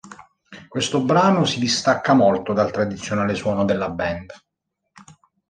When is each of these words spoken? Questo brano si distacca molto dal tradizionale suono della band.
Questo 0.67 1.03
brano 1.03 1.45
si 1.45 1.59
distacca 1.59 2.13
molto 2.13 2.53
dal 2.53 2.71
tradizionale 2.71 3.35
suono 3.35 3.65
della 3.65 3.89
band. 3.91 4.33